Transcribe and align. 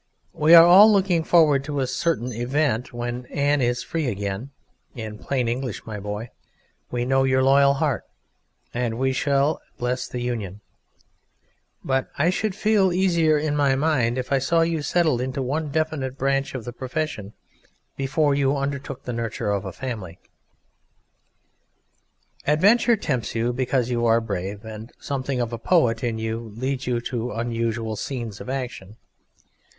We 0.33 0.55
are 0.55 0.65
all 0.65 0.91
looking 0.91 1.23
forward 1.23 1.63
to 1.65 1.79
a 1.79 1.85
certain 1.85 2.33
event 2.33 2.91
when 2.91 3.27
Anne 3.27 3.61
is 3.61 3.83
free 3.83 4.07
again; 4.07 4.49
in 4.95 5.19
plain 5.19 5.47
English, 5.47 5.85
my 5.85 5.99
boy, 5.99 6.31
we 6.89 7.05
know 7.05 7.23
your 7.23 7.43
loyal 7.43 7.75
heart, 7.75 8.05
and 8.73 8.97
we 8.97 9.13
shall 9.13 9.61
bless 9.77 10.07
the 10.07 10.19
union; 10.19 10.61
but 11.83 12.09
I 12.17 12.31
should 12.31 12.55
feel 12.55 12.91
easier 12.91 13.37
in 13.37 13.55
my 13.55 13.75
mind 13.75 14.17
if 14.17 14.31
I 14.31 14.39
saw 14.39 14.61
you 14.61 14.81
settled 14.81 15.21
into 15.21 15.39
one 15.43 15.69
definite 15.69 16.17
branch 16.17 16.55
of 16.55 16.65
the 16.65 16.73
profession 16.73 17.33
before 17.95 18.33
you 18.33 18.57
undertook 18.57 19.03
the 19.03 19.13
nurture 19.13 19.51
of 19.51 19.65
a 19.65 19.71
family. 19.71 20.17
Adventure 22.47 22.95
tempts 22.97 23.35
you 23.35 23.53
because 23.53 23.91
you 23.91 24.07
are 24.07 24.19
brave, 24.19 24.65
and 24.65 24.91
something 24.97 25.39
of 25.39 25.53
a 25.53 25.59
poet 25.59 26.03
in 26.03 26.17
you 26.17 26.39
leads 26.55 26.87
you 26.87 27.01
to 27.01 27.33
unusual 27.33 27.95
scenes 27.95 28.41
of 28.41 28.49
action. 28.49 28.95